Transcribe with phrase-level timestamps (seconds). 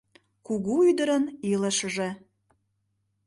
[0.45, 2.09] Кугу ӱдырын илышыже